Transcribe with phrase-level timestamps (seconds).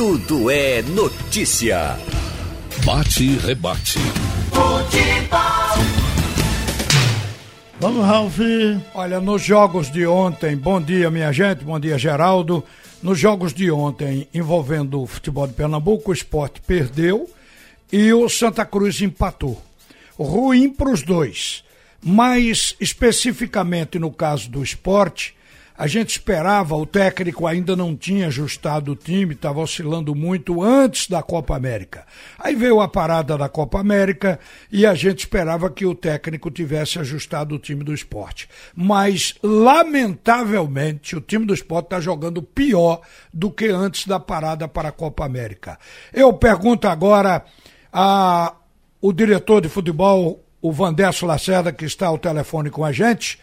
[0.00, 1.94] Tudo é notícia.
[2.86, 3.98] Bate e rebate.
[4.48, 5.84] Futebol.
[7.78, 8.38] Vamos, Ralf.
[8.94, 12.64] Olha, nos jogos de ontem, bom dia, minha gente, bom dia, Geraldo.
[13.02, 17.28] Nos jogos de ontem, envolvendo o futebol de Pernambuco, o esporte perdeu
[17.92, 19.62] e o Santa Cruz empatou.
[20.18, 21.62] Ruim para os dois,
[22.02, 25.34] mas especificamente no caso do esporte,
[25.80, 31.08] a gente esperava, o técnico ainda não tinha ajustado o time, estava oscilando muito antes
[31.08, 32.04] da Copa América.
[32.38, 34.38] Aí veio a parada da Copa América
[34.70, 38.46] e a gente esperava que o técnico tivesse ajustado o time do esporte.
[38.76, 43.00] Mas, lamentavelmente, o time do esporte está jogando pior
[43.32, 45.78] do que antes da parada para a Copa América.
[46.12, 47.42] Eu pergunto agora
[47.90, 48.54] a
[49.00, 53.38] o diretor de futebol, o Vandesso Lacerda, que está ao telefone com a gente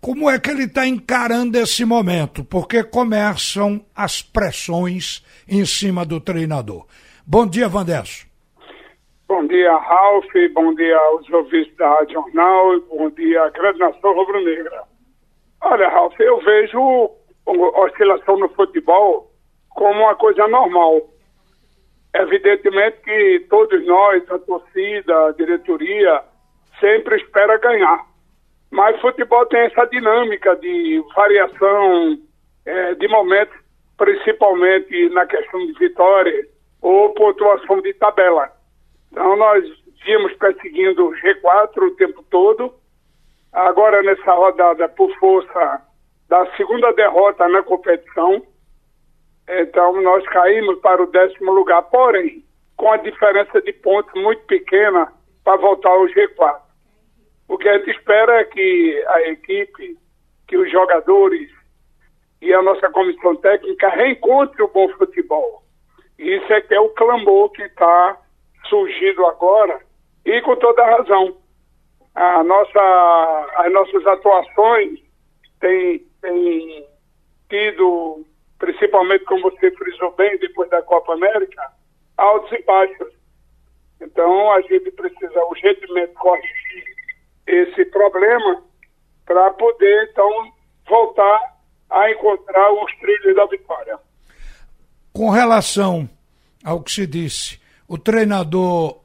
[0.00, 2.44] como é que ele está encarando esse momento?
[2.44, 6.86] Porque começam as pressões em cima do treinador.
[7.26, 8.26] Bom dia, Vandesso.
[9.28, 10.26] Bom dia, Ralf.
[10.54, 12.80] Bom dia aos ouvintes da Rádio Jornal.
[12.82, 14.82] Bom dia grande nação rubro-negra.
[15.62, 17.10] Olha, Ralf, eu vejo
[17.46, 19.32] a oscilação no futebol
[19.70, 21.02] como uma coisa normal.
[22.14, 26.22] Evidentemente que todos nós, a torcida, a diretoria,
[26.80, 28.06] sempre espera ganhar.
[28.70, 32.18] Mas futebol tem essa dinâmica de variação
[32.64, 33.56] é, de momentos,
[33.96, 36.46] principalmente na questão de vitória
[36.82, 38.50] ou pontuação de tabela.
[39.10, 39.64] Então nós
[40.04, 42.74] vimos perseguindo o G4 o tempo todo.
[43.52, 45.82] Agora nessa rodada, por força
[46.28, 48.42] da segunda derrota na competição,
[49.48, 52.44] então nós caímos para o décimo lugar, porém,
[52.76, 55.10] com a diferença de pontos muito pequena
[55.44, 56.65] para voltar ao G4.
[57.48, 59.96] O que a gente espera é que a equipe,
[60.48, 61.50] que os jogadores
[62.40, 65.62] e a nossa comissão técnica reencontrem o bom futebol.
[66.18, 68.18] Isso é que é o clamor que está
[68.68, 69.80] surgindo agora
[70.24, 71.36] e com toda razão.
[72.14, 75.00] A nossa, as nossas atuações
[75.60, 76.86] têm, têm
[77.48, 78.24] tido,
[78.58, 81.62] principalmente como você frisou bem, depois da Copa América,
[82.16, 83.12] altos e baixos.
[84.00, 86.65] Então a gente precisa urgentemente corrigir
[87.96, 88.62] problema
[89.24, 90.52] para poder, então,
[90.88, 91.56] voltar
[91.90, 93.98] a encontrar os trilhos da vitória.
[95.12, 96.08] Com relação
[96.64, 98.98] ao que se disse, o treinador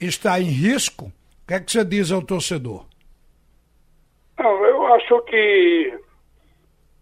[0.00, 1.06] está em risco?
[1.06, 1.12] O
[1.46, 2.86] que é que você diz ao torcedor?
[4.38, 6.00] Não, eu acho que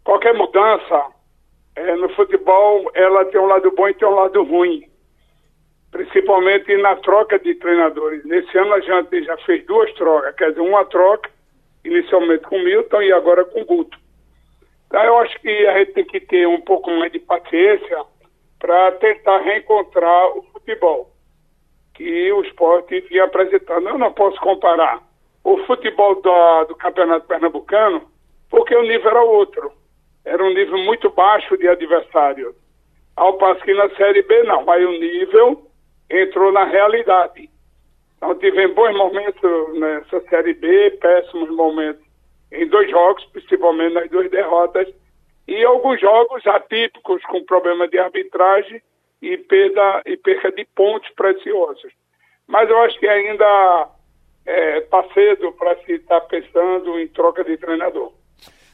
[0.03, 1.07] qualquer mudança
[1.77, 4.88] é, no futebol, ela tem um lado bom e tem um lado ruim
[5.99, 8.25] principalmente na troca de treinadores.
[8.25, 11.29] Nesse ano a gente já fez duas trocas, quer dizer, uma troca,
[11.85, 13.99] inicialmente com Milton e agora com Guto.
[14.87, 18.05] Então eu acho que a gente tem que ter um pouco mais de paciência
[18.61, 21.11] para tentar reencontrar o futebol
[21.95, 23.89] que o esporte vinha apresentando.
[23.89, 25.03] Eu não posso comparar
[25.43, 28.09] o futebol do, do Campeonato Pernambucano,
[28.49, 29.73] porque o nível era outro.
[30.25, 32.55] Era um nível muito baixo de adversário.
[33.17, 35.68] Ao passo que na Série B não, aí o nível
[36.11, 37.51] entrou na realidade.
[38.17, 42.03] Então tivemos bons momentos nessa Série B, péssimos momentos
[42.51, 44.89] em dois jogos, principalmente nas duas derrotas,
[45.47, 48.83] e alguns jogos atípicos com problema de arbitragem
[49.23, 51.93] e perda, e perca de pontos preciosos.
[52.47, 53.91] Mas eu acho que ainda está
[54.47, 58.13] é, tá cedo para se estar tá pensando em troca de treinador.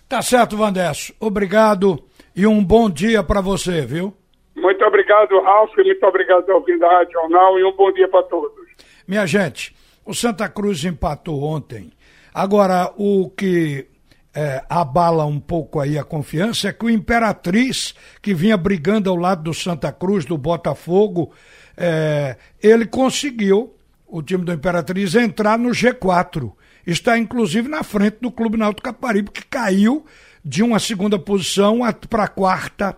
[0.09, 1.15] Tá certo, Vandesso.
[1.21, 1.99] Obrigado
[2.37, 4.15] e um bom dia para você, viu?
[4.65, 8.65] Muito obrigado, Ralf, muito obrigado ao da Rádio Jornal e um bom dia para todos.
[9.07, 9.77] Minha gente,
[10.07, 11.93] o Santa Cruz empatou ontem.
[12.33, 13.87] Agora, o que
[14.35, 19.17] é, abala um pouco aí a confiança é que o Imperatriz, que vinha brigando ao
[19.17, 21.31] lado do Santa Cruz, do Botafogo,
[21.77, 23.77] é, ele conseguiu,
[24.07, 26.51] o time do Imperatriz, entrar no G4.
[26.87, 30.07] Está inclusive na frente do Clube Náutico Caparibe, que caiu
[30.43, 32.97] de uma segunda posição para a quarta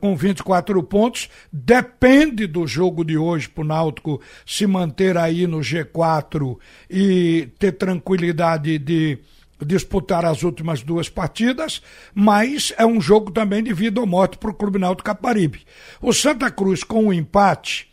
[0.00, 1.28] com 24 pontos.
[1.52, 6.58] Depende do jogo de hoje para o Náutico se manter aí no G4
[6.88, 9.18] e ter tranquilidade de
[9.64, 11.82] disputar as últimas duas partidas,
[12.14, 15.66] mas é um jogo também de vida ou morte para o Clube Náutico Caparibe.
[16.00, 17.92] O Santa Cruz, com o empate,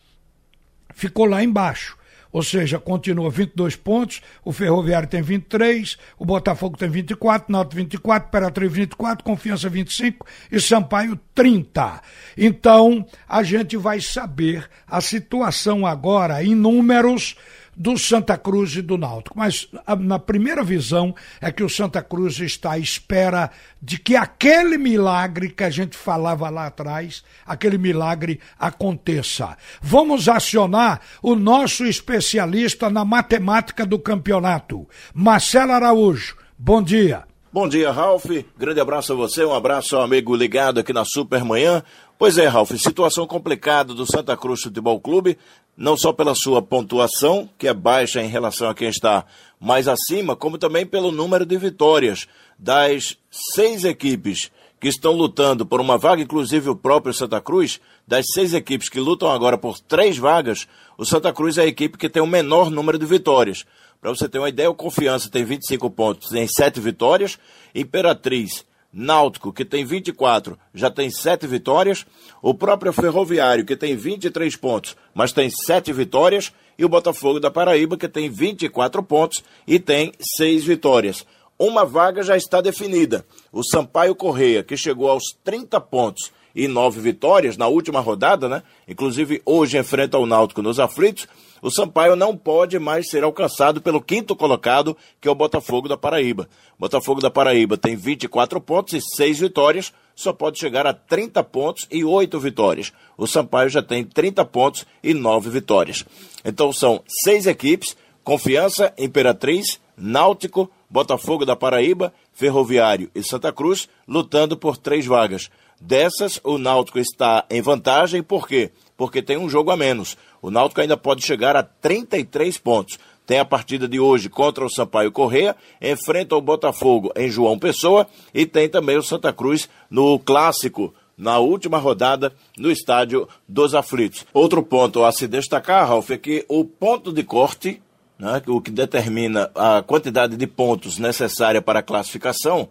[0.94, 1.97] ficou lá embaixo
[2.32, 8.28] ou seja, continua 22 pontos, o Ferroviário tem 23, o Botafogo tem 24, Náutico 24,
[8.28, 12.02] Imperatriz 24, Confiança 25 e Sampaio 30.
[12.38, 17.36] Então, a gente vai saber a situação agora em números
[17.78, 19.38] do Santa Cruz e do Náutico.
[19.38, 24.16] Mas a, na primeira visão é que o Santa Cruz está à espera de que
[24.16, 29.56] aquele milagre que a gente falava lá atrás, aquele milagre aconteça.
[29.80, 36.36] Vamos acionar o nosso especialista na matemática do campeonato, Marcelo Araújo.
[36.58, 37.24] Bom dia.
[37.54, 38.26] Bom dia, Ralf.
[38.58, 41.84] Grande abraço a você, um abraço ao amigo ligado aqui na Supermanhã.
[42.18, 45.38] Pois é, Ralf, situação complicada do Santa Cruz Futebol Clube,
[45.78, 49.24] não só pela sua pontuação, que é baixa em relação a quem está
[49.60, 52.28] mais acima, como também pelo número de vitórias
[52.58, 58.26] das seis equipes que estão lutando por uma vaga, inclusive o próprio Santa Cruz, das
[58.34, 62.10] seis equipes que lutam agora por três vagas, o Santa Cruz é a equipe que
[62.10, 63.66] tem o menor número de vitórias.
[64.02, 67.38] Para você ter uma ideia, o Confiança tem 25 pontos, tem sete vitórias,
[67.74, 68.66] Imperatriz
[69.00, 72.04] Náutico, que tem 24, já tem 7 vitórias.
[72.42, 76.52] O próprio Ferroviário, que tem 23 pontos, mas tem 7 vitórias.
[76.80, 81.28] E o Botafogo da Paraíba, que tem 24 pontos e tem 6 vitórias.
[81.60, 83.24] Uma vaga já está definida.
[83.52, 88.64] O Sampaio Correia, que chegou aos 30 pontos e 9 vitórias na última rodada, né?
[88.86, 91.28] Inclusive hoje enfrenta o Náutico nos aflitos
[91.62, 95.98] o Sampaio não pode mais ser alcançado pelo quinto colocado, que é o Botafogo da
[95.98, 96.48] Paraíba.
[96.78, 101.88] Botafogo da Paraíba tem 24 pontos e 6 vitórias, só pode chegar a 30 pontos
[101.92, 102.94] e 8 vitórias.
[103.18, 106.06] O Sampaio já tem 30 pontos e 9 vitórias.
[106.46, 114.56] Então são seis equipes: Confiança, Imperatriz, Náutico, Botafogo da Paraíba, Ferroviário e Santa Cruz, lutando
[114.56, 115.50] por três vagas.
[115.80, 118.72] Dessas, o Náutico está em vantagem, por quê?
[118.96, 120.18] Porque tem um jogo a menos.
[120.42, 122.98] O Náutico ainda pode chegar a 33 pontos.
[123.28, 128.08] Tem a partida de hoje contra o Sampaio Correia, enfrenta o Botafogo em João Pessoa
[128.34, 134.26] e tem também o Santa Cruz no clássico na última rodada no estádio dos aflitos.
[134.34, 137.82] Outro ponto a se destacar, Ralf, é que o ponto de corte,
[138.18, 142.70] né, o que determina a quantidade de pontos necessária para a classificação,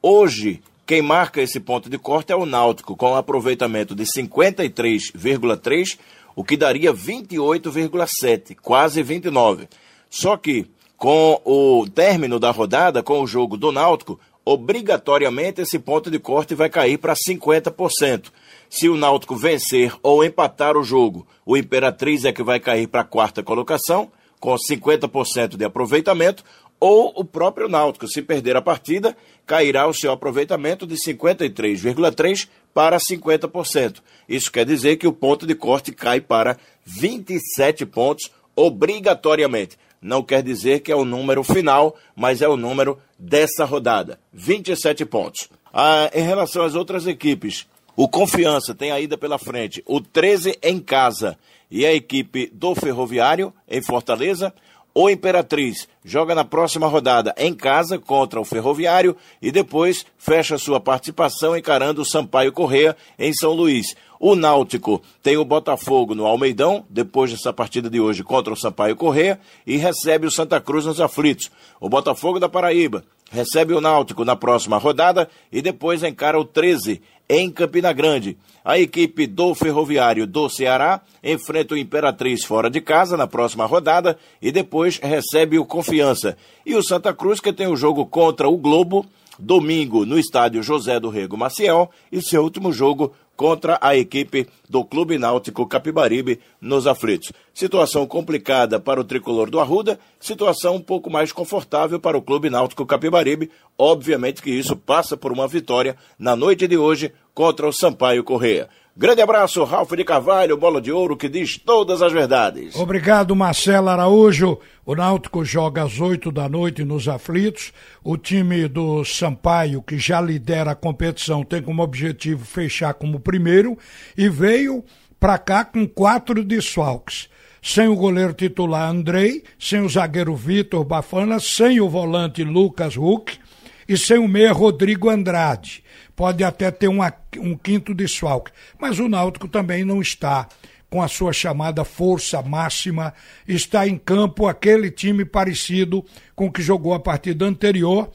[0.00, 5.98] hoje quem marca esse ponto de corte é o Náutico, com um aproveitamento de 53,3
[6.34, 9.68] o que daria 28,7, quase 29.
[10.08, 10.64] Só que
[10.96, 16.54] com o término da rodada, com o jogo do Náutico, obrigatoriamente esse ponto de corte
[16.54, 18.32] vai cair para 50%.
[18.70, 23.02] Se o Náutico vencer ou empatar o jogo, o Imperatriz é que vai cair para
[23.02, 24.10] a quarta colocação,
[24.40, 26.42] com 50% de aproveitamento,
[26.80, 29.16] ou o próprio Náutico, se perder a partida,
[29.48, 33.96] cairá o seu aproveitamento de 53,3% para 50%.
[34.28, 39.78] Isso quer dizer que o ponto de corte cai para 27 pontos obrigatoriamente.
[40.02, 44.20] Não quer dizer que é o número final, mas é o número dessa rodada.
[44.34, 45.48] 27 pontos.
[45.72, 47.66] Ah, em relação às outras equipes,
[47.96, 51.38] o Confiança tem a ida pela frente, o 13 em casa
[51.70, 54.52] e a equipe do Ferroviário em Fortaleza.
[55.00, 60.80] O Imperatriz joga na próxima rodada em casa contra o Ferroviário e depois fecha sua
[60.80, 63.94] participação encarando o Sampaio Correia em São Luís.
[64.18, 68.96] O Náutico tem o Botafogo no Almeidão, depois dessa partida de hoje contra o Sampaio
[68.96, 71.48] Correia, e recebe o Santa Cruz nos aflitos.
[71.80, 77.00] O Botafogo da Paraíba recebe o Náutico na próxima rodada e depois encara o 13
[77.28, 78.38] em Campina Grande.
[78.64, 84.18] A equipe do Ferroviário do Ceará enfrenta o Imperatriz fora de casa na próxima rodada
[84.40, 86.36] e depois recebe o Confiança.
[86.64, 89.06] E o Santa Cruz, que tem o jogo contra o Globo,
[89.38, 94.84] domingo no estádio José do Rego Maciel, e seu último jogo contra a equipe do
[94.84, 97.32] Clube Náutico Capibaribe nos aflitos.
[97.54, 102.50] Situação complicada para o tricolor do Arruda, situação um pouco mais confortável para o Clube
[102.50, 103.48] Náutico Capibaribe.
[103.78, 108.68] Obviamente que isso passa por uma vitória na noite de hoje contra o Sampaio Correia.
[109.00, 112.74] Grande abraço, Ralf de Carvalho, bola de ouro que diz todas as verdades.
[112.74, 114.58] Obrigado, Marcelo Araújo.
[114.84, 117.72] O Náutico joga às oito da noite nos aflitos.
[118.02, 123.76] O time do Sampaio, que já lidera a competição, tem como objetivo fechar como primeiro
[124.16, 124.82] e veio
[125.20, 127.28] para cá com quatro desfalques.
[127.60, 133.38] Sem o goleiro titular Andrei, sem o zagueiro Vitor Bafana, sem o volante Lucas Huck
[133.86, 135.84] e sem o meia Rodrigo Andrade
[136.18, 138.50] pode até ter uma, um quinto desfalque.
[138.76, 140.48] Mas o Náutico também não está
[140.90, 143.14] com a sua chamada força máxima,
[143.46, 146.04] está em campo aquele time parecido
[146.34, 148.10] com o que jogou a partida anterior,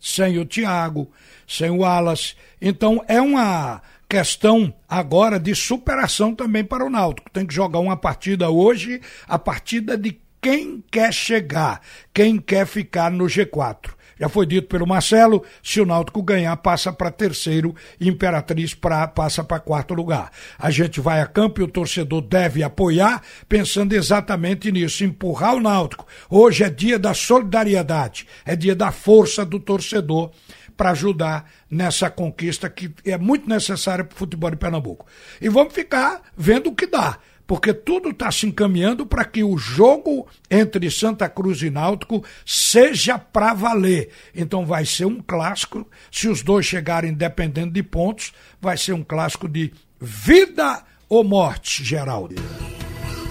[0.00, 1.08] sem o Thiago,
[1.46, 2.34] sem o Alas.
[2.60, 3.80] Então é uma
[4.14, 7.28] questão agora de superação também para o Náutico.
[7.32, 11.80] Tem que jogar uma partida hoje, a partida de quem quer chegar,
[12.12, 13.90] quem quer ficar no G4.
[14.16, 19.42] Já foi dito pelo Marcelo, se o Náutico ganhar, passa para terceiro, Imperatriz pra, passa
[19.42, 20.30] para quarto lugar.
[20.56, 25.60] A gente vai a campo e o torcedor deve apoiar, pensando exatamente nisso, empurrar o
[25.60, 26.06] Náutico.
[26.30, 30.30] Hoje é dia da solidariedade, é dia da força do torcedor
[30.76, 35.06] para ajudar nessa conquista que é muito necessária para o futebol de Pernambuco.
[35.40, 39.56] E vamos ficar vendo o que dá porque tudo está se encaminhando para que o
[39.56, 44.10] jogo entre Santa Cruz e Náutico seja para valer.
[44.34, 49.04] Então vai ser um clássico, se os dois chegarem dependendo de pontos, vai ser um
[49.04, 52.36] clássico de vida ou morte, Geraldo.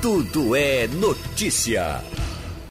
[0.02, 2.02] Tudo é notícia.